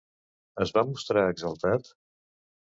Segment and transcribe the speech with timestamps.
[0.65, 1.93] Es va mostrar exaltat?